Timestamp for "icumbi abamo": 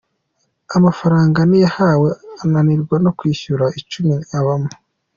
3.79-4.69